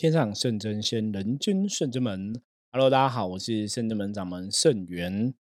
[0.00, 2.32] 天上圣真仙，人间圣真门。
[2.72, 5.34] Hello，大家好，我是圣真门掌门圣元。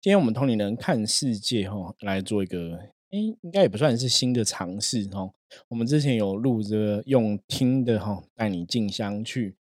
[0.00, 2.78] 今天我们通灵人看世界，哈，来做一个，
[3.10, 5.30] 哎，应该也不算是新的尝试，哈。
[5.68, 9.54] 我们之前有录这个用听的，哈，带你进香去，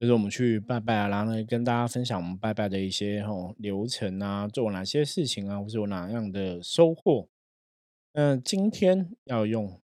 [0.00, 7.28] 就是我们去拜拜啊，然后呢，跟大家分享我们拜拜的一些，哈，流程啊，做哪些事情啊，或是有哪样的收获。
[8.14, 9.78] 嗯，今天要用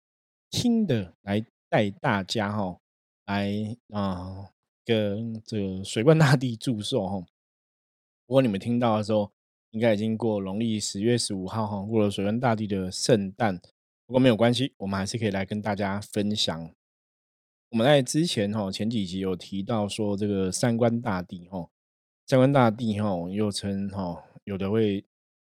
[0.50, 2.76] 听的来带大家，哈。
[3.30, 4.50] 来啊，
[4.84, 7.20] 跟这个水冠大帝祝寿哈。
[8.26, 9.30] 不过你们听到的时候，
[9.70, 13.56] 应该已经过农历十月十五号哈，过了水冠大帝的圣诞。
[14.04, 16.74] 不过没有关系，我们还是可以来跟大家分享。
[17.68, 21.70] 我们在之前哈前几集有提到说，这个三官大帝哈，
[22.26, 25.04] 三官大帝哈又称哈，有的会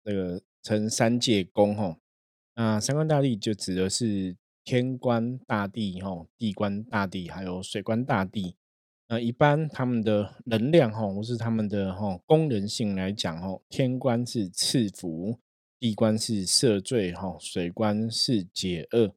[0.04, 1.98] 那个称三界公哈。
[2.54, 4.38] 那三官大帝就指的是。
[4.64, 8.56] 天官大帝、哈地官大帝，还有水官大帝，
[9.10, 15.38] 那一般他们的能量哈，或是他们的哈功能性来讲哈，天官是赐福，
[15.80, 19.14] 地官是赦罪哈，水官是解厄。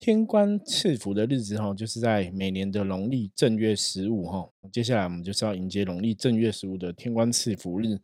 [0.00, 4.48] 天官赐福的日子哈，就是在每年的农历正月十五哈。
[4.72, 7.98] 接下来我们就是要迎接农历正月十五的天官赐福日。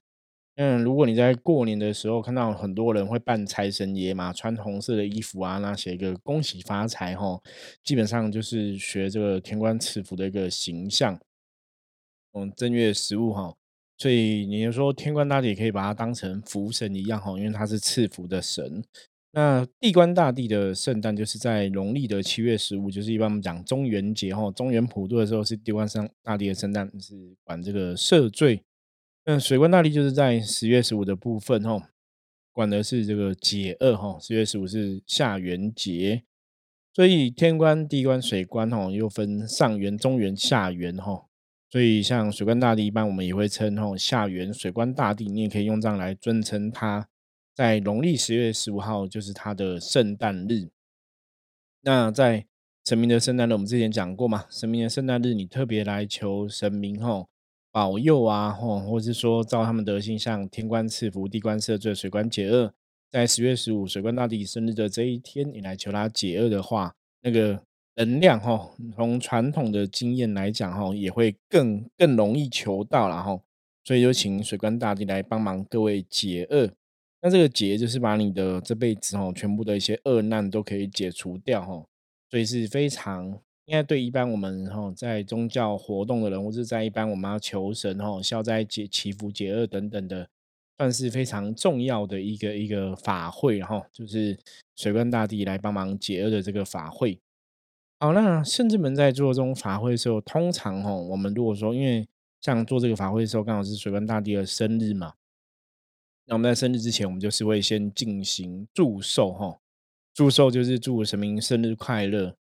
[0.57, 7.41] 嗯，如果你在过年的时候看到很多人会扮财神爷嘛，穿红色的衣服啊，那写一个恭喜发财哈，
[7.83, 11.19] 基本上就是学这个天官赐福的一个形象。
[12.35, 13.57] 嗯，正月十五哈，
[13.99, 18.85] 所以你就说天官大帝可以把它当成福神一样哈，因为他是赐福的神。
[19.33, 28.63] 那地官大帝的圣诞就是在农历的七月十五，就是一般我们讲中元节哈，中元普渡的时候是地官上大帝的圣诞，是管这个赦罪。
[29.25, 31.91] 嗯水官大帝就是在十月十五的部分哈，
[32.53, 34.19] 管的是这个解厄哈。
[34.21, 36.25] 十月十五是下元节，
[36.93, 41.25] 所以天官、地官、水官哈又分上元、中元、下元哈。
[41.71, 47.09] 所以像水官大帝，一般我们也会称哈下元水官大帝，你也可以用这样来尊称他。
[47.55, 50.69] 在农历十月十五号就是他的圣诞日。
[51.81, 52.47] 那在
[52.85, 57.27] 神明的圣诞日，我们之前讲过嘛，神明的圣诞日你特别来求神明哈。
[57.75, 62.73] 保佑啊，或或是说照他们德性，像天官赐福、地官赦罪、水官解厄，
[63.11, 67.61] 在十月十五水官大帝生日的这一天，你来求他解厄的话，那个
[67.97, 73.41] 能量哈，从传统的经验来讲哈，也会更更容易求到了哈。
[73.83, 76.71] 所以就请水官大帝来帮忙各位解厄。
[77.23, 81.85] 那这个解就是把你的这辈子哈，全部的一些恶难都可以解除掉哈，
[82.31, 83.41] 所以是非常。
[83.67, 90.29] 应该对一般我们哈在宗教活动的人，或者在一般我们要求神哈消灾解祈福解厄等等的，
[90.77, 94.39] 算是非常重要的一个一个法会哈，就是
[94.77, 97.19] 水官大帝来帮忙解厄的这个法会。
[98.01, 102.07] 好，那甚至们在做这种法会的时候，通常哈我们如果说因为
[102.43, 105.15] 像做这个法会的时候，刚好是水官大帝的生日嘛，
[106.27, 109.59] 那我们在生日之前，我们就是会先进行祝寿哈，
[110.13, 112.37] 祝寿就是祝神明生日快乐。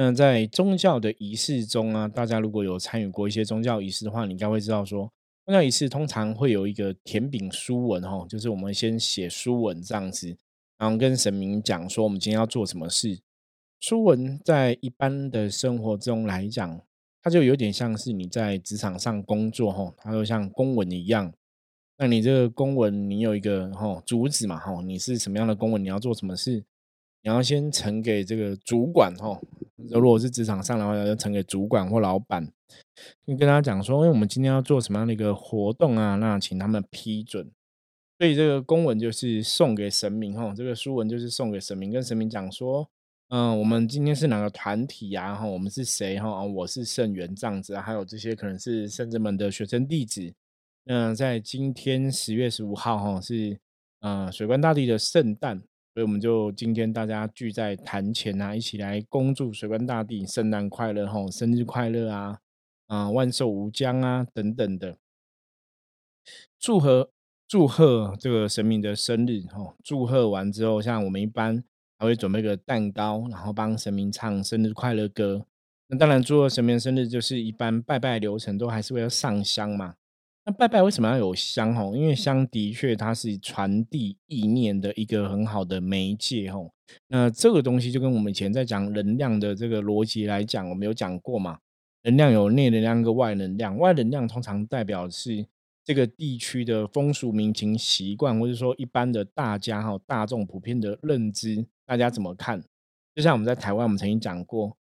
[0.00, 5.12] 那在宗教的仪式中啊，大家如果有参与过一些宗教仪式的话，你应该会知道说，
[5.44, 10.36] 宗教仪式通常会有一个填饼书文哈，就是我们先写书文这样子，
[10.78, 13.18] 然后跟神明讲说我们今天要做什么事。
[13.80, 16.80] 书文在一般的生活中来讲，
[17.20, 21.32] 它就有点像是你在职场上工作哈，它就像公文一样。
[21.96, 26.62] 那你这个公文，你有一个哈主旨嘛哈，你是什么样的公文，你要做什么事，
[27.22, 29.36] 你要先呈给这个主管哈。
[29.90, 32.50] 如果是职场上的话，要呈给主管或老板，
[33.26, 37.50] 你跟他讲说，因为我们今天要做什么样的一个活动啊，那请他们批准。
[38.18, 42.90] 所以这个公文就是送给神明哈，这个书文就是送给神明，跟神明讲说，
[43.28, 45.36] 嗯，我们今天是哪个团体呀？
[45.36, 46.18] 哈，我们是谁？
[46.18, 50.34] 哈，我是圣元这样子，还有这些可能是圣者们的学生弟子。
[50.82, 53.56] 那在今天十月十五号哈，是
[54.00, 55.62] 嗯水官大帝的圣诞。
[55.98, 62.38] 所以我们就今天大家聚在坛前啊，一起来恭祝水官大帝圣诞快乐吼，生日快乐啊，
[62.86, 64.96] 啊万寿无疆啊等等的，
[66.56, 67.10] 祝贺
[67.48, 71.64] 祝贺这个神明的生日吼，祝贺完之后，像我们一般
[71.98, 75.46] 还会准备个蛋糕，然后帮神明唱生日快乐歌。
[75.88, 79.96] 那当然祝贺神明生日，就是一般拜拜流程都还是会要上香嘛。
[80.48, 81.74] 那拜拜为什么要有香？
[81.74, 86.50] 吼，因为香的确它是传递意念的一个很好的媒介。
[86.50, 86.72] 吼，
[87.08, 91.58] 那这个东西就跟我们以前在讲能量的这个逻辑来讲，我们有讲过嘛？
[92.04, 95.44] 能量有内能量跟外能量，外能量通常代表是
[95.84, 102.64] 这个地区的风俗民情习惯，或者说一般的大家哈大众普遍的认知，大家怎么看？
[103.14, 104.77] 就像我们在台湾，我们曾经讲过，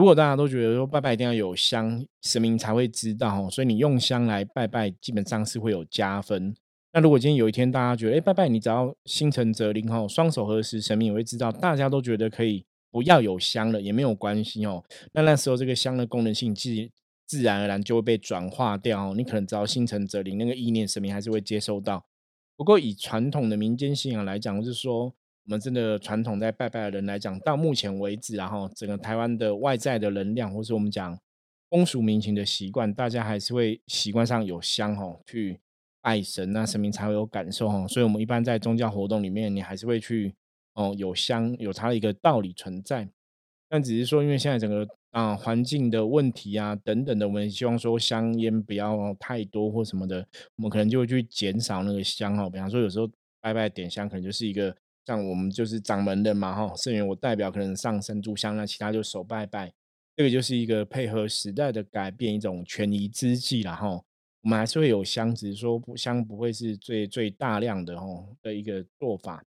[0.00, 6.54] 如果大家都觉得说拜拜一定要有香，神明才会知道，所以你用香来拜拜，基本上是会有加分。
[6.94, 11.52] 那如果今天有一天大家觉得，哎，拜拜，你只要心诚则灵哦，双手合十，神明也会知道。
[11.52, 14.82] 大家都觉得可以不要有香了，也没有关系哦。
[15.12, 16.70] 那那时候这个香的功能性自
[17.26, 19.12] 自然而然就会被转化掉。
[19.12, 22.06] 你可能只要心诚则灵，那个意念神明还是会接收到。
[22.56, 25.12] 不过以传统的民间信仰来讲，就是说
[25.44, 31.18] 我们真的传统在拜拜的人来讲，到目前为止，然后整个台湾的外在的能量，或是我们讲
[31.68, 35.60] 风俗民情的习惯，大家还是会习惯上有香吼去。
[36.02, 40.34] 拜神那神明才会有感受哦，所以我们一般在宗教活动里面，你还是会去
[40.72, 43.06] 哦，有香有它的一个道理存在。
[43.68, 50.26] 但只是说，因为现在整个啊环境的问题啊等等的，我们希望说香烟不要太多或什么的，
[50.56, 52.48] 我们可能就会去减少那个香哈。
[52.48, 53.06] 比方说，有时候
[53.42, 54.74] 拜拜点香，可能就是一个
[55.06, 59.72] 像我们就是掌门的嘛哈，圣元我代表可能上身炷香，那其他就手拜拜，
[60.14, 64.02] 这个就是一个配合时代的改变，一种权宜之计了哈。
[64.42, 69.44] 我们还是会有香，只是说不香不会是最最大量的哦的一个做法。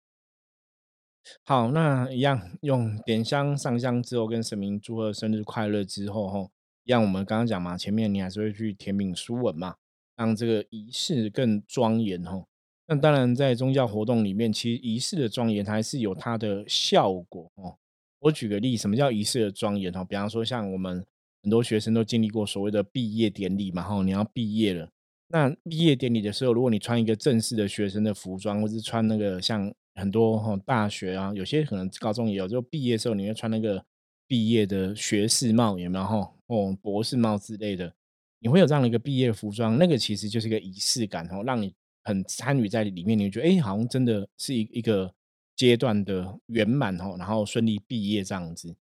[1.44, 6.50] 好，那一样用点香上香之后，跟神明祝贺生日快乐之后，哈，
[6.84, 9.76] 一样我们刚刚讲嘛，前面你还是会去填饼书文嘛，
[10.16, 12.48] 让这个仪式更庄严吼。
[12.86, 17.76] 那当然，在宗教活动里面，其实仪式的庄严它还是有它的效果哦。
[18.20, 20.04] 我举个例，什么叫仪式的庄严哦？
[20.04, 21.04] 比方说，像我们。
[21.44, 24.88] 很多学生都经历过所谓的毕业典礼嘛，哈，你要毕业了。
[25.26, 33.84] 那毕业典礼的时候，如果你穿一个正式的学生的服装，或是穿那个像很多哈大学啊，有些可能高中也有，就毕业的时候你会穿那个
[34.28, 36.32] 毕业的学士帽，有没有哈？
[36.46, 37.92] 哦，博士帽之类的，
[38.38, 41.74] 你会有这样的一个毕业服装，那个其实就是一个仪式感哦，让你
[42.04, 45.14] 很参与在里面，你会觉得哎，好像真的是一一个
[45.54, 48.76] 阶段的圆满哦，然后顺利毕业这样子。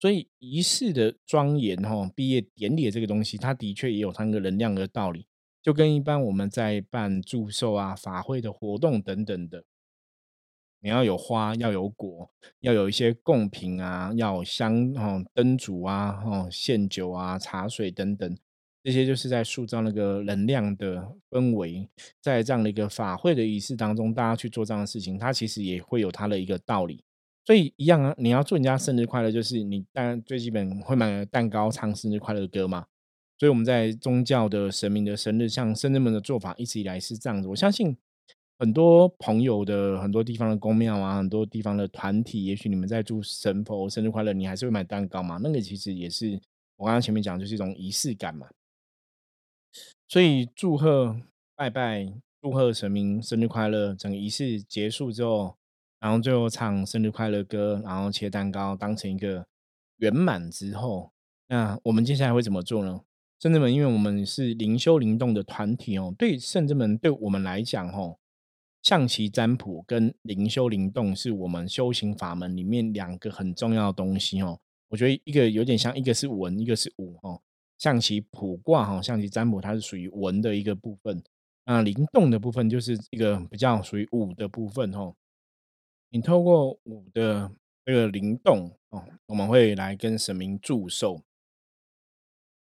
[0.00, 5.26] 所以仪式的庄严，哈，毕业典礼这个东西，它的确也有它那个能量的道理，
[5.62, 9.64] 就跟一般我们在办祝寿啊、法会的活动等等的，
[10.80, 12.30] 你要有花，要有果，
[12.60, 18.36] 要有一些贡品啊，要香，哦，灯烛啊，哦，献酒啊、茶水等等，
[18.84, 21.88] 这些就是在塑造那个能量的氛围，
[22.20, 27.02] 在这样的一个法会的仪式当中，大家去做这样的事情，它其实也会有它的一个道理。
[27.46, 32.84] 所以一样啊，你要祝人家生日快乐，就是你当然最基本会买蛋糕、唱生日快乐歌嘛。
[33.38, 37.48] 所以我们在宗教的神明的生日，像圣人们的做法，一直以来是这样子。
[37.48, 37.96] 我相信
[38.58, 45.38] 很多朋友的很多地方的宫庙啊，很多地方的团体，也许你们在祝神佛生日快乐，你还是会买蛋糕嘛。
[45.42, 46.38] 那个其实也是
[46.76, 48.46] 我刚刚前面讲，就是一种仪式感嘛。
[50.08, 51.20] 所以祝贺
[51.56, 55.56] 拜拜，祝贺神明生日快乐，整个仪式结束之后。
[56.00, 59.46] 然后最后唱生日快乐歌，然后切蛋糕，当成一个
[59.96, 61.10] 圆满之后，
[61.48, 63.00] 那我们接下来会怎么做呢？
[63.40, 68.18] 圣者们，因为我们是灵修灵动的团体哦，对圣者们对我们来讲，哦，
[68.82, 74.60] 象棋占卜跟灵修灵动是我们修行法门里面两个很重要的东西哦。
[74.88, 77.40] 我觉得一个有点像，一个是文，一个是武哦。
[77.78, 81.22] 象棋卜卦哈，象棋占卜它是属于文的一个部分，
[81.66, 85.14] 那灵动的部分就是一个比较属于武的部分哦。
[86.10, 87.50] 你透过五的
[87.84, 91.20] 这个灵动哦，我们会来跟神明祝寿。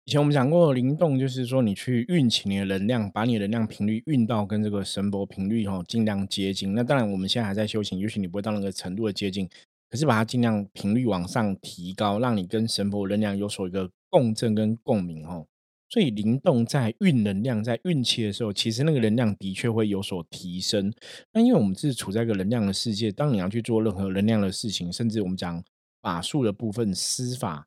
[0.06, 6.74] 以前我们讲过，灵动就是说你去运起你的能量，把你的能量频率运到跟这个神佛频率哈，尽量接近。
[6.74, 9.50] 那当然，我们现在还在修行，也许你不会到那个程度的接近，
[9.90, 15.48] 可是把它尽量频率往上提高，让你跟神佛能量有所一个共振跟共鸣哦。
[15.90, 20.94] 所以灵动在运能量，在运气的时候，其实那个能量的确会有所提升。
[21.32, 25.64] 那因为我们是处在一个能量的世界，当你要去做任何能量的事情，甚至我们讲
[26.02, 27.66] 法术的部分施法，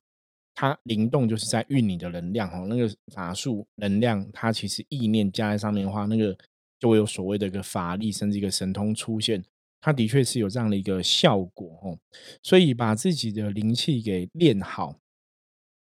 [0.54, 2.66] 它灵动就是在运你的能量哦。
[2.68, 6.36] 那个法术能量，它其实意念加在上面的话，那个
[6.78, 9.42] 就会有所谓的一个法力，甚至一个神通出现。
[9.80, 11.98] 它的确是有这样的一个效果哦。
[12.42, 14.98] 所以把自己的灵气给练好。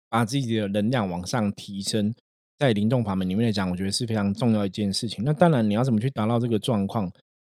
[0.08, 2.14] 把自己的能量往上提升，
[2.58, 5.24] 在灵动法门里面来讲，我觉得是非常重要一件事情。
[5.24, 7.10] 那当然，你要怎么去达到这个状况？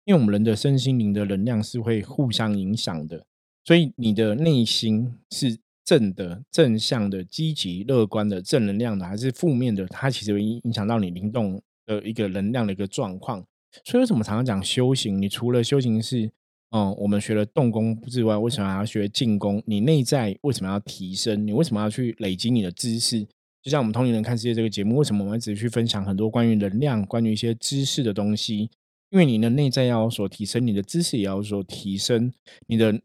[0.05, 3.25] 因为我们人的身心灵的能量是会互相影响的，
[3.65, 9.87] 所以你的内心是正的、正向的、积极乐观的、正能量的，还是负面的？
[9.87, 13.45] 它其实会影响到你灵动的一个能量的一个状况。
[13.85, 15.21] 所以，为什么常常讲修行？
[15.21, 16.31] 你除了修行是。
[16.71, 19.63] 哦，我们学了动功之外，为什么还要学进攻？
[19.67, 21.47] 你内在为什么要提升？
[21.47, 23.27] 你为什么要去累积你的知识？
[23.63, 28.71] 就像我们同龄人看世界这个节目，为什么我们一直去分享很多关于能量、关于一些知识的东西？
[29.11, 32.33] 因为你的内在要有所提升，你的知识也要有所提升，
[32.69, 33.01] 你的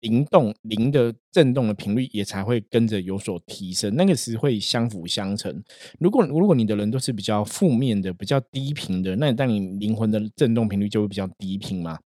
[0.00, 5.62] 灵动灵的震动的频率也才会跟着有所提升，那个是会相辅相成。
[6.00, 11.96] 如果如果你的人都是比较负面的、比较低频的，那你当你灵魂的震动频率就会比较低频嘛，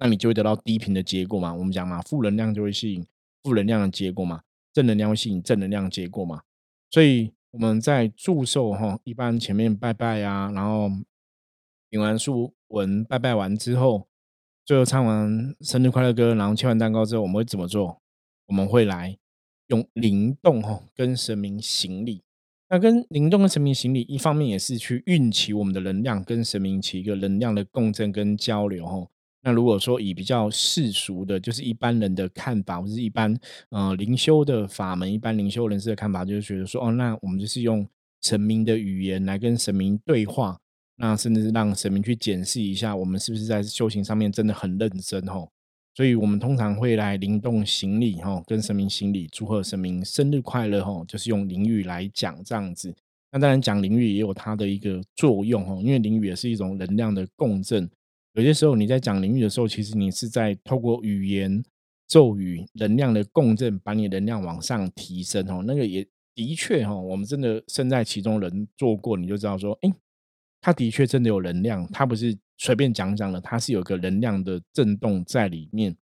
[0.00, 1.54] 那你就会得到低频的结果嘛。
[1.54, 3.06] 我们讲嘛，负能量就会吸引
[3.44, 4.42] 负能量的结果嘛，
[4.72, 6.42] 正能量会吸引正能量的结果嘛。
[6.90, 10.90] 所以我们在祝寿哈，一般前面拜拜啊，然后
[11.90, 14.08] 领完书文拜拜完之后。
[14.62, 18.00] 最后唱完生日快乐歌，然后切完蛋糕之后，我们会怎么做？
[18.46, 19.18] 我们会来
[19.66, 22.22] 用灵动哈跟神明行礼。
[22.68, 29.08] 那跟灵动跟神明行礼，一方面也是去运起我们的能量，跟神明起一个能量的共振跟交流哈。
[29.42, 33.34] 那如果说以比较世俗的，就是一般人的看法，或是一般
[33.70, 37.88] 呃灵修的法门，一般灵修人士的看法，就是觉得说，哦，那我们就是用
[38.20, 40.58] 神明的语言来跟神明对话。
[40.96, 45.50] 那甚至是让神明去检视一下，我们是不是在修行上面真的很认真吼？
[45.94, 52.94] 所以我们通常会来灵动行礼吼，跟神明行礼，祝贺神明生日快乐吼，就是用灵语来讲这样子。
[53.32, 57.90] 那当然讲灵语也有它的一个作用吼，因为灵语也是一种能量的共振。
[58.34, 61.62] 有些时候你在讲灵域的时候，其实你是在透过语言
[62.06, 65.62] 咒语能量的共振，把你能量往上提升哦。
[65.66, 69.92] 那个也的确哦，我们真的身在其中人做过，你就知道说，哎。
[70.62, 75.96] 他的确真的有能量，他不是随便讲讲的，他是有个能量的震动在里面。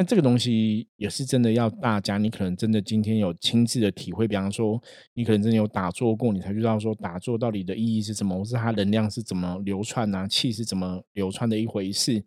[0.00, 12.24] 那这个东西也是真的要大家，你可能真的今天有亲自的体会，比方说你可能真的有打坐过，你才知道说打坐到底的意义是什么，或是它能量是怎么流窜啊，气是怎么流窜的一回事。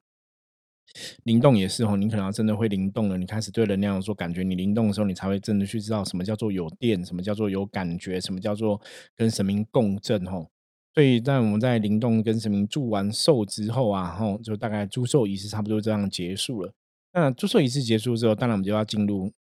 [1.24, 8.80] 灵动也是哦，你可能真的会灵动了，你开始对能量有所感觉，你灵动的时候，你才会真的去知道什么叫做有电，什么叫做有感觉，什么叫做
[9.16, 10.48] 跟神明共振吼。
[10.94, 16.72] 所以，在我们在灵动跟神明祝完寿之后啊，吼，就大概祝寿仪式差不多这样结束了。
[17.14, 19.32] 那祝寿仪式结束之后，当然我们就要进入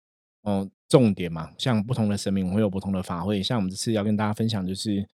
[0.42, 1.50] 哦重点嘛。
[1.56, 5.08] 像不同的神明会有不同的法会，像我们这次要跟大家分享就是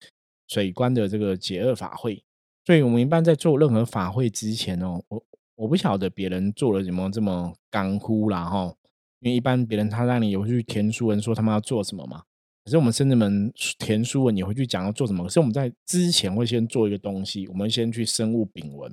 [0.49, 2.23] 水关的这个解厄法会。
[2.67, 5.25] 所以我们一般在做任何法会之前哦，我
[5.55, 8.75] 我不晓得别人做了什么这么干枯啦哈，
[9.21, 12.23] 因为一般别人他让你有去填书文说他们要做什么嘛。
[12.65, 15.25] 可是我们甚至们填书文也会去讲要做什么。
[15.25, 18.93] 可是我们在之前会先做一个东西，我们先去生物丙文，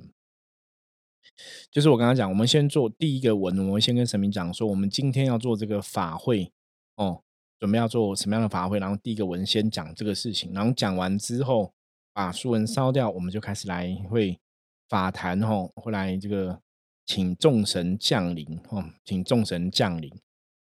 [1.70, 6.50] 就是我刚刚讲，我们先做第一个文，我们先跟神明讲说，我们今天要做这个法会
[6.96, 7.22] 哦，
[7.58, 11.72] 准备要做什么样的法会，然后第一个文先讲这个事情，然后讲完之后
[12.12, 14.38] 把书文烧掉，我们就开始来会
[14.88, 16.60] 法坛哦，会来这个
[17.04, 20.10] 请众神降临哦，请众神降临。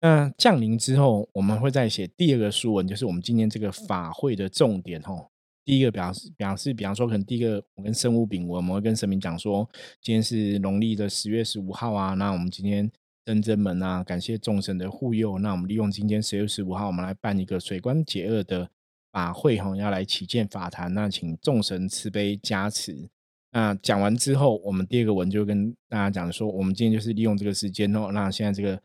[0.00, 5.30] 那降临之后，我们会再写第二个书文，就是我们今天这个法会的重点吼。
[5.68, 9.68] 第一个表示表示，比方说，可能第一个我跟生物丙，我们会跟神明讲说，
[10.00, 12.14] 今天是农历的十月十五号啊。
[12.14, 12.90] 那我们今天
[13.22, 15.38] 登真门啊，感谢众神的护佑。
[15.38, 18.70] 那我们利用今天十月十五号，我们来办一个水官解厄的
[19.12, 20.94] 法会哈，要来起建法坛。
[20.94, 23.06] 那请众神慈悲加持。
[23.52, 28.08] 那讲完之后，我们第二个文就跟大家讲说，我们今天就是利用这个时间哦。
[28.10, 28.80] 那现在这个。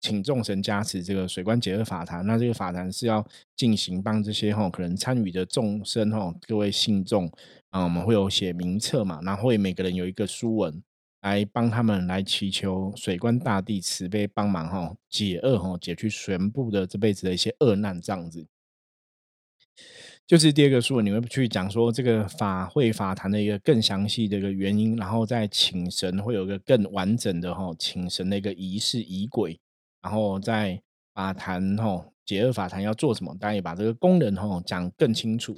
[0.00, 3.26] 请众神加持这个水官解厄法坛，那这个法坛是要
[3.56, 7.30] 进行帮这些哈可能参与的众生哈各位信众
[7.70, 10.82] 啊，我们会有写名册嘛，然后会每个人有一个书文
[11.22, 18.46] 来帮他们来祈求水官大帝慈悲帮忙哈解厄哈解去全部的这辈子的一些厄难这样子。
[20.26, 29.58] 就是第二个书文，你会去讲说这个法会法坛的一个更详细的一个原因，然后再请神会有一个更完整的哈请神的一个仪式仪轨。
[30.08, 30.80] 然后在
[31.12, 33.36] 法坛吼解厄法坛要做什么？
[33.38, 35.54] 大家也把这个功能吼讲更清楚。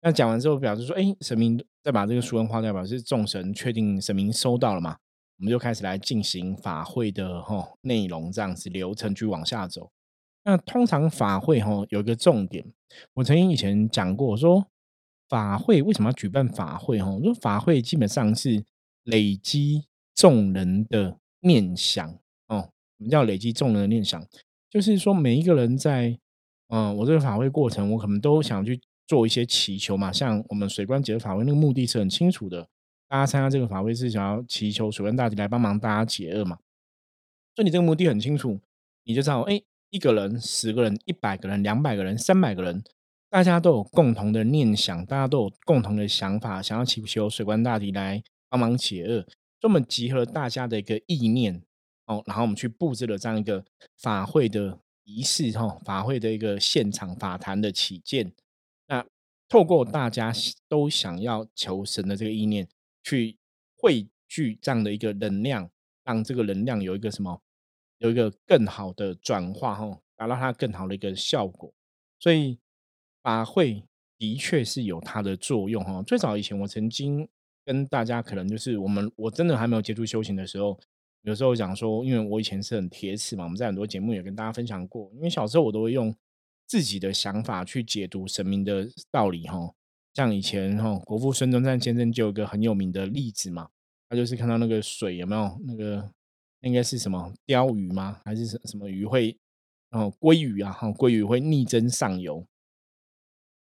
[0.00, 4.96] 那讲完之后，表示说，哎，神明再把这个书文划掉，表示众神确定神明收到了嘛？
[5.38, 9.92] 我们就开始来进行法会的吼内容，这样子流程去往下走。
[10.42, 12.66] 那通常法会吼有一个重点，
[13.14, 14.66] 我曾经以前讲过，说
[15.28, 16.98] 法会为什么要举办法会？
[16.98, 18.64] 吼，说法会基本上是
[19.04, 22.18] 累积众人的念想。
[23.02, 24.24] 什么叫累积众人的念想？
[24.70, 26.16] 就是说，每一个人在
[26.68, 30.12] 嗯，我这个法会过程，我可能都想去做一些祈求嘛。
[30.12, 32.68] 像我们水官解法会那个目的是很清楚的，
[33.08, 36.58] 大家参加这个法会是想要祈求水官大帝来帮忙大家解厄嘛。
[37.56, 38.60] 所以你这个目的很清楚，
[39.04, 42.84] 你就知道，哎，一个人、十个人、一百个人、两百个人、三百个人，
[43.28, 49.26] 大家都有共同的念想，大家都有共同的想法，想要祈求水官大帝来帮忙解厄，
[49.60, 51.62] 这么集合大家的一个意念。
[52.06, 53.64] 哦，然后我们去布置了这样一个
[53.98, 58.32] 法会的仪式，哈，法会的一个现场法坛的起见。
[58.88, 59.04] 那
[59.48, 60.32] 透过大家
[60.68, 62.68] 都想要求神的这个意念，
[63.02, 63.36] 去
[63.76, 65.70] 汇聚这样的一个能量，
[66.04, 67.40] 让这个能量有一个什么
[67.98, 71.72] 有一个更好的转化哈，达到它更好的一个效果。
[72.18, 72.58] 所以
[73.22, 73.84] 法会
[74.18, 76.02] 的确是有它的作用哈。
[76.02, 77.28] 最早以前我曾经
[77.64, 80.78] 跟大家可能就是我们我真的还没有接触修行的时候，
[81.22, 86.14] 有时候讲说，因为我以前是很铁齿嘛，我们在很多节目也跟大家分享过，因为小时候我都会用
[86.66, 89.72] 自己的想法去解读神明的道理哈。
[90.14, 93.68] 像以前哈，国父孙中山先生就有个很有名的例子嘛，
[94.08, 96.10] 他就是看到那个水有没有那个
[96.60, 98.20] 应该是什么鲷鱼吗？
[98.24, 99.38] 还是什什么鱼会
[99.90, 100.72] 哦鲑鱼啊？
[100.72, 102.44] 哈鲑鱼会逆增上游。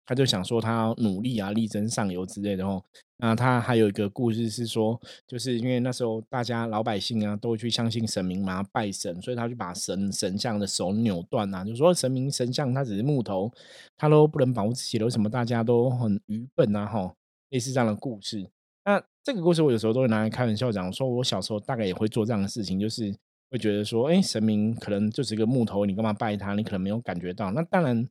[0.06, 2.84] 他就想说他要努力啊，力争上游之类的哦。
[3.24, 13.50] 那他还有一个故事是说，就是因为那时候大家老百姓啊都会去相信神明嘛，拜神，所以他就把神神像的手扭断啊，就说神明神像他只是木头，
[13.96, 16.84] 他都不能保护自己，为什么大家都很愚笨啊？
[16.84, 17.14] 哈，
[17.48, 18.46] 类似这样的故事。
[18.84, 23.10] 那这个故事我有时候都会拿来开玩笑讲，说我小时候大概也会做这样的事情，就是
[23.50, 26.52] 会觉得说，哎，神明可能就是一个木头，你干嘛拜他？
[26.52, 27.50] 你可能没有感觉到。
[27.52, 28.06] 那当然。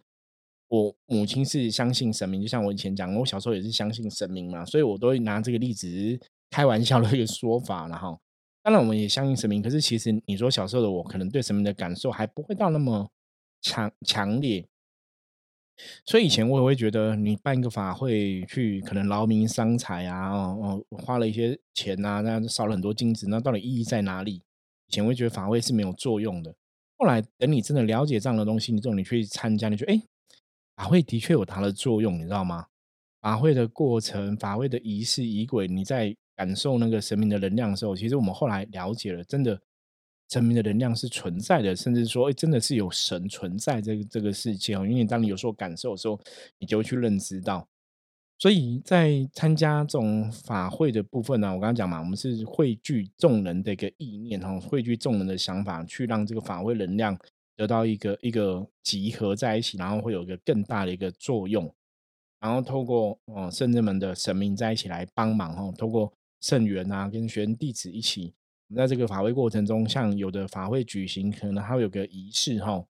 [0.70, 5.88] 我母亲是相信神明，就像我以前讲，我小时候也是相信神明嘛，所以我都会拿这个例子
[6.50, 8.20] 开玩笑的一个说法，然后
[8.64, 13.08] 当然我们也相信神明，可是其实你说小时候的我，可能对神明的感受还不会到那么
[13.62, 14.66] 强强烈，
[16.06, 24.42] 所以以前我也会觉得，你办一个法会去，可能劳民伤财啊，哦，花了一些钱啊，那烧了很多金子，那到底意义在哪里？
[24.88, 26.56] 以前会觉得法会是没有作用的，
[26.98, 30.02] 后来等你真的了解这样的东西，你之后你去参加，你觉得哎。
[30.76, 32.66] 法会的确有它的作用，你知道吗？
[33.22, 39.58] 法会的过程、法会的仪式、仪轨，你在感受那个神明的能量的时候，其实我们后来了解了，真的
[40.30, 44.86] 神明的能量是存在的，甚至说，哎，真的是有神存在这个这个世界哦。
[44.86, 46.20] 因为当你有时候感受的时候，
[46.58, 47.66] 你就会去认知到。
[48.40, 57.18] 所以在参加这种法会的部分呢，我刚刚讲嘛，我们是汇聚众人的一个意念哈，汇聚众人的想法，去让这个法会能量。
[57.56, 61.74] 得到一个一个集合在一起，然后会有一个更大的一个作用，
[62.40, 68.34] 然后透过哦圣人们的神明在一起来帮忙哦，透过圣元啊跟学员弟子一起，
[68.76, 72.86] 在这个法会过程中，像有的法会举行，可能还会有个仪式哈，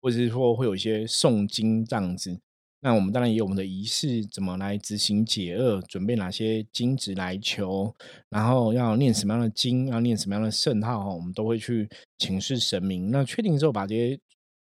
[0.00, 2.40] 或者是说会有一些诵经这样子。
[2.80, 5.82] 那我们当然也有我们的仪式，怎么来执行解厄？
[5.82, 7.92] 准备哪些经纸来求？
[8.28, 9.88] 然后要念什么样的经？
[9.88, 11.12] 要念什么样的圣号？
[11.12, 11.88] 我们都会去
[12.18, 13.10] 请示神明。
[13.10, 14.16] 那确定之后，把这些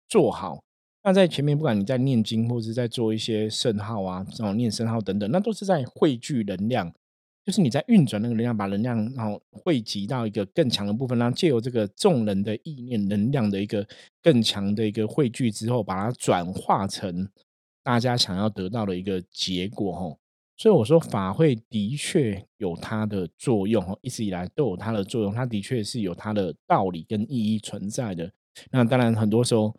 [0.07, 0.63] 做好。
[1.03, 6.89] 那在前面，不管你在念经，或者是在做一些圣号啊，这种念圣号等等，那都是在汇聚能量，
[7.45, 13.85] 就是你在运转那个能量，把能量然后汇集到一个更强的部分，然后借由这个众人的意念能量的一个
[14.21, 17.27] 更强的一个汇聚之后，把它转化成。
[17.89, 20.19] 大家想要得到的一个结果，吼，
[20.55, 28.31] 所以我说法会的确有它的作用，哦，一直以来都有它的作用，它的确是有它的道理跟意义存在的。
[28.69, 29.75] 那当然，很多时候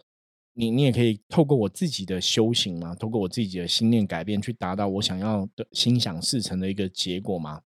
[0.55, 7.63] 你你也可以透过我自己的修行嘛，透过我自己的心念改变，去达到我想要的心想事成的一个结果嘛。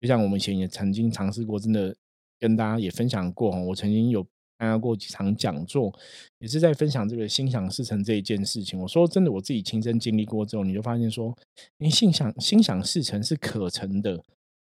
[0.00, 1.94] 就像我们以前也曾经尝试过，真的
[2.38, 4.26] 跟大家也分享过，我曾经有。
[4.62, 5.92] 参加过几场讲座，
[6.38, 8.78] 也是在分享这个心想事成这一件事情。
[8.78, 11.36] 我说真的，我自己亲身经历过之后，你就发现说，
[11.78, 14.22] 你心想心想事成是可成的，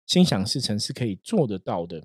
[0.06, 2.00] 心想事成是可以做得到的。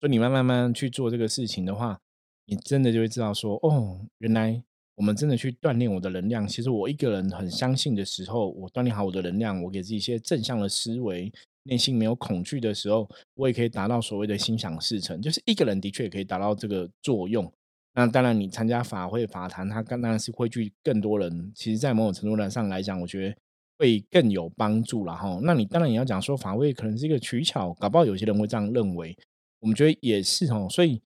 [0.00, 2.00] 所以你慢慢慢去做这个事情的话，
[2.46, 4.60] 你真的就会知道说，哦，原来
[4.96, 6.48] 我们真的去锻炼我的能量。
[6.48, 11.32] 其实我一个人很相信的时候，我锻炼好我的能量，我给自己一些正向的思维。
[11.64, 15.20] 内心没有恐惧的时候，我也可以达到所谓的心想事成。
[15.20, 17.50] 就是一个人的确也可以达到这个作用。
[17.94, 21.52] 那当然，你参加法会法坛，它当然是汇聚更多人。
[21.54, 23.36] 其实，在某种程度上来讲，我觉得
[23.78, 25.38] 会更有帮助了哈。
[25.42, 29.14] 那你当然也要讲说，法会可能是一个取巧，搞不好有些人会这样认为。
[29.60, 30.66] 我们觉得也是哦。
[30.70, 31.02] 所以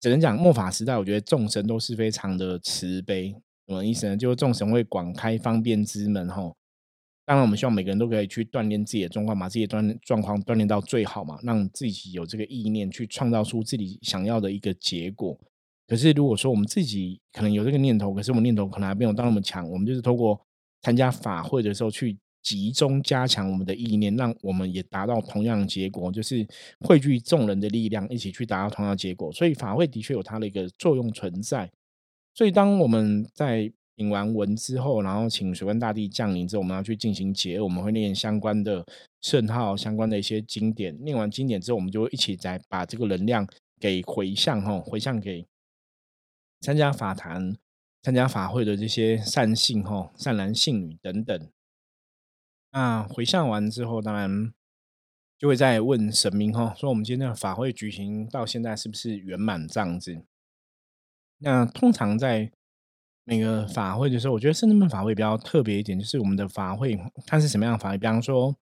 [0.00, 3.28] 只能讲末法时代，我觉得众神都是非常的慈悲。
[3.68, 4.16] 什么意思呢？
[4.16, 6.50] 就是众神会广开方便之门哈。
[7.26, 15.36] 当然，我们希望每个人都可以去锻炼自己的状况，把自己的状状况锻炼到最好嘛，让自己有这个意念去创造出自己想要的一个结果。
[15.88, 20.40] 可是，如果说我们自己可能有这个念头，可是我们念头可能还没有到那么强，我们就是通过
[20.82, 26.46] 参加法会的时候去集中加强我们的意念，让我们也达到同样的结果，就是
[26.80, 29.32] 汇聚众人的力量，一起去达到同样的结果。
[29.32, 31.68] 所以，法会的确有它的一个作用存在。
[32.34, 38.86] 所以，当我们在引完文之后，然后请水官大帝降临之后，我们要去进行结，我们会念相关的
[39.20, 40.96] 圣号、相关的一些经典。
[41.02, 43.46] 念完经典之后，我们就一起再把这个能量
[43.80, 45.46] 给回向，哈，回向给
[46.60, 47.56] 参加法坛、
[48.02, 51.50] 参加法会的这些善信、哈善男信女等等。
[52.72, 54.52] 那回向完之后，当然
[55.38, 60.22] 就会再问神明哈，说我们今天的法会举行到现在是不是圆满这样子？
[61.38, 62.50] 那通常在
[63.28, 67.98] 每个法会的时候，我觉得圣诞法会比较特别一点，就是我们的法会它是什么样的法会？
[67.98, 68.54] 比方说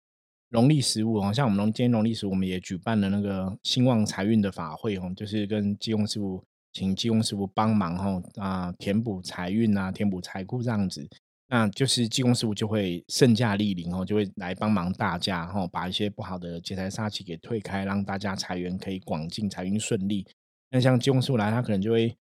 [0.52, 11.06] 农历十五，好像我们农今天农历十五，我们也举办了那个兴旺财运的法会哦，就是跟济公师傅请济公师傅帮忙哈啊，填补财运啊，填补财库这样子。
[11.49, 20.26] 那就是济公师傅就会圣驾莅临哦，就会来帮忙大家哈，把一些不好的劫财煞气给退开，让大家财源可以广进，财运顺利。
[20.71, 22.15] 那像济公师傅来，他可能就会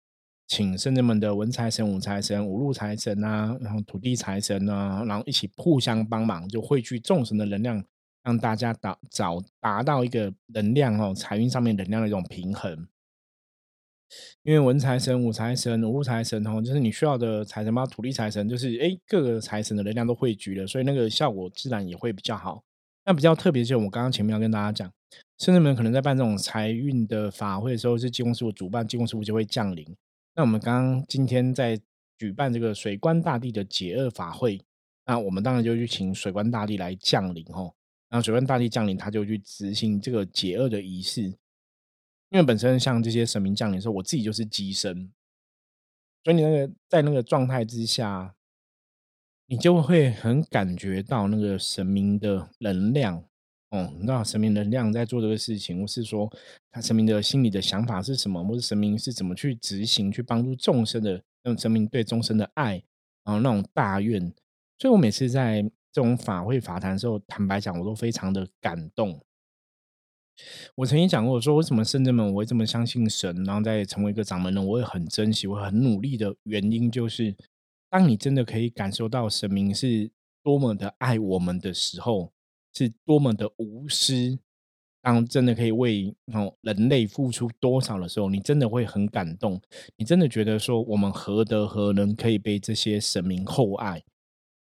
[0.52, 7.82] 请圣人们的文财神、武财神、五路财神啊，然后土地财神啊，然后一起互相帮忙，就汇聚众神的能量，
[8.22, 12.86] 让大家达找达到一个能量哦，财运上面能量的一种平衡。
[14.44, 22.62] 因为文财神、武财神、五路财神哦，就是你需要的财神包，土地财神就是哎，各个财神的能量都汇聚了，所以那个效果自然也会比较好。
[23.06, 24.92] 那比较特别就是我刚刚前面要跟大家讲，
[25.38, 29.88] 圣人们可能在办这种财运的法会的时候，是济公师傅主办，济公师傅就会降临。
[30.34, 31.80] 那我们刚刚今天在
[32.17, 34.62] 举办这个水官大帝的解厄法会，
[35.06, 37.74] 那我们当然就去请水官大帝来降临哦。
[38.10, 41.24] 然后水官大帝降临，他就去执行这个解厄的仪式。
[41.24, 45.12] 因为本身像这些神明降临的时候，我自己就是机身，
[46.24, 48.36] 所以你那个在那个状态之下，
[49.48, 53.26] 你就会很感觉到那个神明的能量，
[53.72, 56.30] 哦，你知道神明能量在做这个事情，或是说
[56.72, 62.84] 他神明的心里的想法是什么，或者神明是怎么去执行、去帮助众生的那种神明对众生的爱，
[63.24, 64.22] 然后那种大愿，
[64.78, 69.20] 所以我每次在这种法会法坛的时候，坦白讲，我都非常的感动。
[70.76, 77.34] 我曾经讲过，我说为什么圣人们我会这么相信神，然后再成为一个掌门人，我会很珍惜，我很努力的原因，就是
[77.90, 80.12] 当你真的可以感受到神明是
[80.44, 82.34] 多么的爱我们的时候，
[82.74, 84.40] 是多么的无私，
[85.02, 89.62] 当真的可以为哦人类付出多少的时候，你真的会很感动，
[89.96, 94.02] 你真的觉得说我们何德何能可以被这些神明厚爱，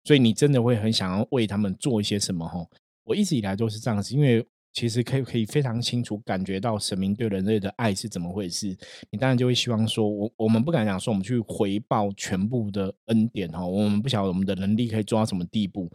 [0.03, 2.47] 所以你真的会很想要为他们做一些什么？
[2.47, 2.65] 哈，
[3.03, 4.45] 我一直以来都是这样子，因为。
[4.73, 8.67] 其实可以可以非常清楚感觉到神明对人类的爱是怎么回事，
[9.09, 15.91] 你当然就会希望说，我我们不敢讲说我们去回报全部的恩典哈，我们不晓得我们的能力可以做到什么地步，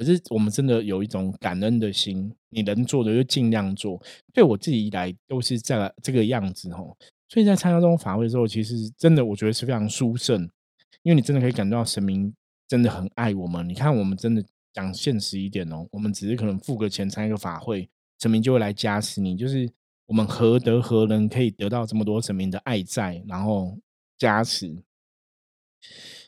[0.00, 4.02] 可是我们真的有一种感恩的心，你能做的就尽量做。
[4.32, 6.96] 对我自己以来都是这这个样子哦，
[7.28, 10.48] 所以在参加这种法会的时候，其实真的我觉得是非常殊胜，
[11.02, 12.32] 因为你真的可以感到神明
[12.66, 13.68] 真的很爱我们。
[13.68, 17.86] 你看我们真的讲现实一点哦，我们只是可能付个钱参加一个法会。
[18.20, 19.70] 神明就会来加持你，就是
[20.06, 23.76] 我们何德何能可以得到这么多神明的爱在，然后
[24.16, 24.82] 加持，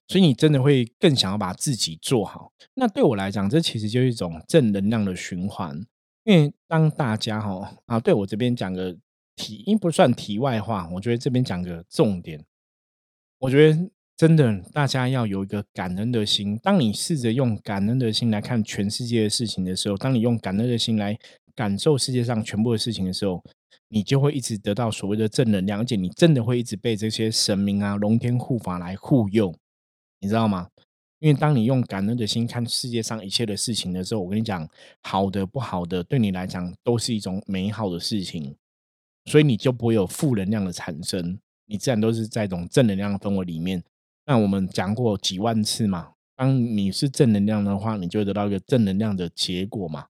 [0.08, 2.52] 所以你真的会更想要把自己做好。
[2.74, 5.84] 那对我来讲，这其实就是一种正能量的循环。
[6.24, 8.96] 因为当大家哈啊，对我这边讲个
[9.36, 12.44] 题，因不算题外话，我觉得这边讲个重点。
[13.38, 16.58] 我觉得真的大家要有一个感恩的心。
[16.62, 21.18] 当你试着用感恩的心来看全世界的事情的时候，当你用感恩的心来。
[21.54, 23.44] 感受世界上全部的事情的时候，
[23.88, 29.54] 你就会一直得到所谓的正能量，而且你真的会一直被这些神明啊、龙天护法来护佑，
[30.22, 30.68] 你知道吗？
[31.18, 34.68] 因为当你用感恩的心看世界上一切的事情的时候，我跟你讲，
[35.02, 38.54] 好的不好的，对你来讲都是一种美好的事情，
[39.24, 43.82] 所以你就不会有负能量的产生，你自然都是在一种正能量的氛围里面。
[44.24, 50.06] 那我们讲过几万次嘛，当你是正能量的话，你就得到一个正能量的结果嘛。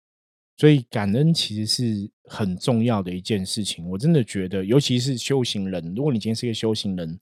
[0.56, 7.18] 所以感恩其实是很重要的一件事情，我真的觉得，尤其是修行人，如果你今天是一个修行人，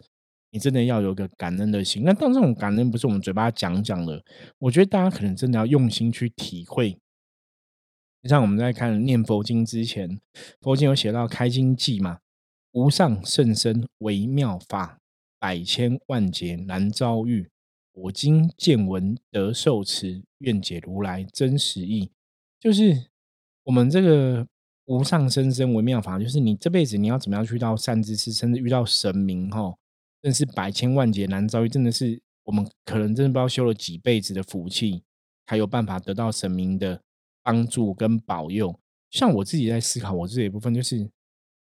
[0.55, 2.05] 你真的要有一个感恩的心。
[2.05, 4.25] 那当这种感恩不是我们嘴巴讲讲的，
[4.61, 6.97] 我觉得大家可能真的要用心去体会。
[8.23, 10.21] 像我们在看念佛经之前，
[10.61, 12.21] 佛经有写到开经记嘛，
[12.71, 15.01] 无上甚深微妙法，
[15.41, 17.51] 百千万劫难遭遇。
[17.93, 22.11] 我今见闻得受持，愿解如来真实意，
[22.61, 23.07] 就是。
[23.67, 24.47] 我们这个
[24.85, 29.75] 无上甚深微妙法，就是你这辈子你要怎么样去到善知识，甚至遇到神明哈，
[30.25, 35.03] 真是百千万劫难遭遇，真的是我们可能真的不知道修了几辈子的福气，
[35.47, 36.99] 才有办法得到神明的
[37.43, 38.81] 帮助跟保佑。
[39.11, 41.07] 像我自己在思考我自己一部分，就是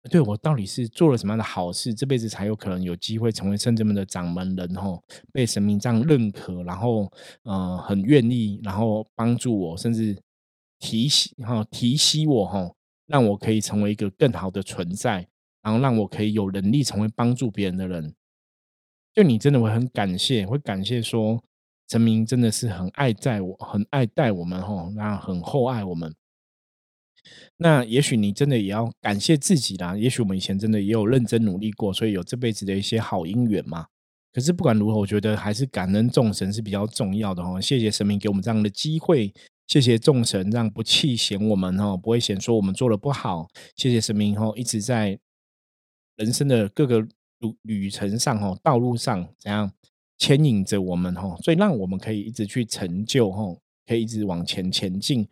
[0.10, 7.12] 对我到底是做了什么样的好事，这辈子才有可能有机会成为圣人们的掌门人吼，被神明这样认可，然后
[7.43, 10.17] 呃很愿意，然后帮助我，甚至。
[10.79, 12.75] 提携哈，提携我吼，
[13.07, 15.27] 让我可以成为一个更好的存在，
[15.63, 18.13] 然后让我可以有能力成为帮助别人的人。
[19.17, 21.43] 就你真的会很感谢，会感谢说
[21.89, 26.13] 神明真的是很爱在我，很爱戴我们吼，那很厚爱我们。
[27.58, 33.88] 那也许你真的也要感谢自己啦，也许我们以前真的也有认真努力过，所以有这辈子的一些好姻缘嘛。
[34.32, 37.60] 可是不管如何，我觉得还是感恩众神是比较重要的哦。
[37.60, 39.34] 谢谢神明给我们这样的机会，
[39.65, 43.47] 谢谢众神让不弃嫌我们哦，不会嫌说我们做的不好。
[43.75, 45.17] 谢谢神明哦，一直在
[46.17, 47.08] 人生的各个
[47.39, 49.71] 旅旅程上哦，道路上怎样
[50.17, 55.28] 牵引着我们哦，所以让我们可以一直去成就哦，可以一直往前前进。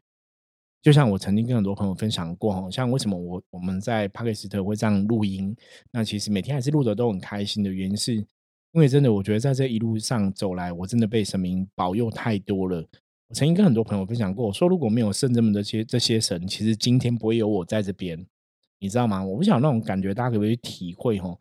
[0.82, 5.56] 就像我曾经跟很多朋友分享过哈，像为什么我我们在帕克斯特会这样录音，
[5.91, 8.26] 那其实每天还是录的都很开心的原因，是因
[8.74, 12.86] 为真的我觉得在这一路上走来，我真的被神明保佑太多了。
[13.28, 18.24] 我曾经跟很多朋友分享过，说如果没有圣这么的些这些神，其实今天不会有我在这边，
[18.78, 19.26] 你知道吗？
[19.26, 21.36] 我不想那种感觉，大家可不可以体会哈？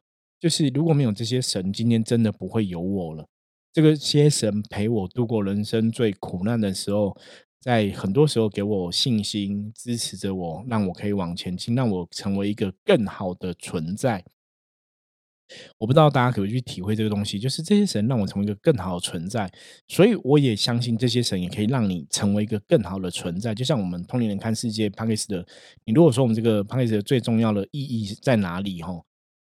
[0.44, 3.26] 就是如果没有这些神，今天真的不会有我了。
[3.72, 7.16] 这个些神陪我度过人生最苦难的时候。
[7.62, 14.22] 在很多时候给我信心，支持着我，让我可以往前进，让我成为一个更好的存在。
[15.78, 19.50] 我不知道大家可不可以去体会这个东西，就是这些神让我成为一个更好的存在，
[19.88, 23.54] 所以我也相信这些神也可以让你成为一个更好的存在。
[23.54, 25.46] 就像我们通灵人看世界 p a c k a g e 的，
[25.86, 28.82] 你如果说我们这个 p a c k a g e 的最重要的意义在哪里？
[28.82, 28.92] 哈，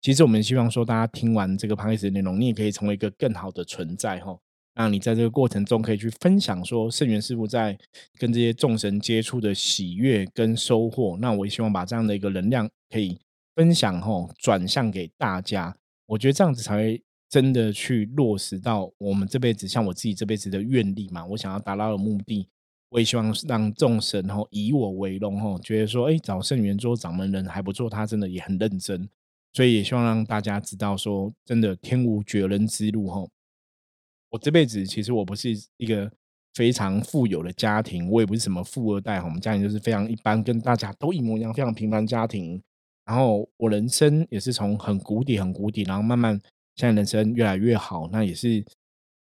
[0.03, 4.37] 其实我们希望说大家听完这个 p a c k a g e 的内容，你也可以成为一个更好的存在，哈。
[4.75, 7.79] 让你在这个过程中可以去分享说圣元师傅在
[8.19, 11.17] 跟这些众神接触的喜悦跟收获。
[11.21, 13.17] 那我也希望把这样的一个能量可以
[13.55, 15.77] 分享后转向给大家。
[16.07, 21.25] 我觉得这样子才会真的去落实到我们这辈子，像我自己这辈子的愿力嘛。
[21.27, 22.49] 我想要达到的目的，
[22.89, 29.07] 我也希望让众神吼以我为荣吼，觉得说哎找圣元做掌门人还不错，他真的也很认真。
[29.53, 33.29] 所以也希望让大家知道说，真的天无绝人之路吼。
[34.31, 36.11] 我这辈子其实我不是一个
[36.55, 42.63] 非常富有的家庭，我也不是什么富二代哈，我们家庭就是非常一般，跟大家都一模一样，非常平凡家庭。
[43.05, 46.41] 然后我人生也是从很谷底、很谷底，然后慢慢
[46.77, 48.09] 现在人生越来越好。
[48.13, 48.65] 那也是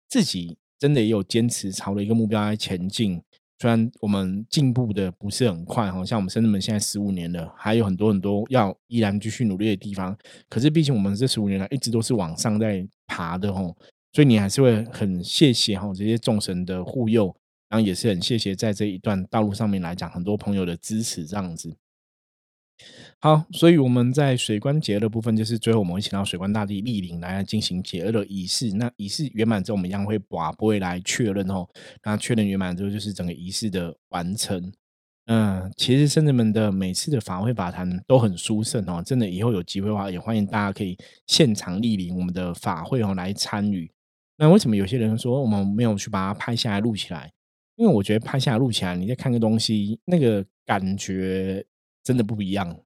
[0.09, 3.21] 自己真的也有坚持朝着一个目标来前进。
[3.59, 10.15] 虽然我们进步的不是很快，哈像我们深圳门现在十五年了，还有很多很多要依然继续努力的地方。
[10.47, 13.75] 可是毕竟我们这十五年来一直都是往上在爬的，吼。
[14.13, 17.35] 所以你还是会很谢谢哈这些众神的护佑，
[17.69, 21.75] 然后也是很谢谢在这一段道路上面来讲，很多朋友的支持这样子。
[23.19, 28.71] 好，所以我们在水官节的部分，就是最后我们会请到水官大帝莅临来进行节日的仪式。
[28.73, 31.67] 那仪式圆满之后，我们一样会把不会来确认哦。
[32.03, 34.71] 那确认圆满之后，就是整个仪式的完成。
[35.25, 43.91] 嗯，其实圣人们的每次的法会法坛都很殊胜哦，真的以后有机会的话，也欢迎大家可以现场莅临我们的法会哦来参与。
[44.37, 47.31] 那为什么有些人说我们没有去把它拍下来录起来？
[47.77, 51.65] 因为我觉得拍下来录起来，你再看个东西，那个感觉
[52.03, 52.77] 真的不一样。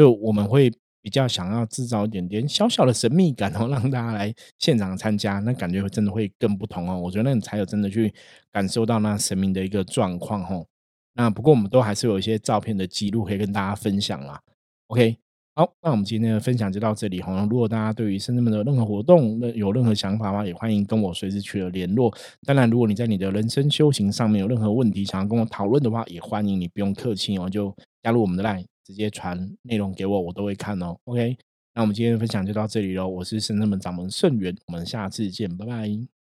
[0.00, 6.98] 就我们会比较想要制造一点点小小的神秘感哦， 让大家来现场参加，那感觉真的会更不同哦。
[6.98, 8.10] 我觉得那你才有真的去
[8.50, 10.64] 感受到那神明的一个状况哦。
[11.12, 14.40] 那不过我们都还是有一些照片的记录可以跟大家分享啦。
[14.86, 15.18] OK。
[15.56, 17.46] 好，那我们今天的分享就到这里哈。
[17.50, 22.10] 如果大家对于深圳们的任何活动那有任何想法的话，也欢迎跟我随时取得联络。
[22.46, 30.96] 当然，如果你在你的人生修行上面有任何问题想要跟我讨论的话，也欢迎你不用客气哦，就加入我们的 line，直接传内容给我，我都会看哦。
[31.04, 31.36] OK，
[31.74, 33.08] 那我们今天的分享就到这里喽。
[33.08, 36.19] 我是深圳门掌门盛元，我们下次见，拜拜。